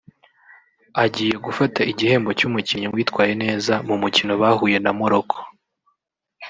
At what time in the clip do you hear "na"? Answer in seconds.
4.83-4.91